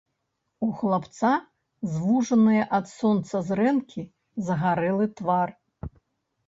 У 0.67 0.69
хлапца 0.77 1.33
звужаныя 1.97 2.63
ад 2.79 2.85
сонца 2.97 3.43
зрэнкі, 3.51 4.01
загарэлы 4.49 5.05
твар. 5.21 5.59